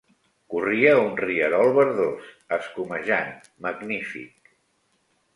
[0.51, 3.29] Corria un rierol verdós, escumejant,
[3.67, 4.51] magnífic